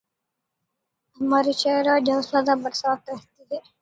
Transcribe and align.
ہمارے 1.19 1.53
شہر 1.61 1.85
آجاؤ 1.95 2.21
صدا 2.29 2.53
برسات 2.63 2.99
رہتی 3.09 3.43
ہے 3.51 3.59